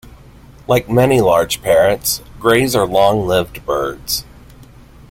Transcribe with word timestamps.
Like 0.67 0.89
many 0.89 1.21
large 1.21 1.61
parrots, 1.61 2.23
greys 2.39 2.75
are 2.75 2.87
long-lived 2.87 3.63
birds. 3.67 4.25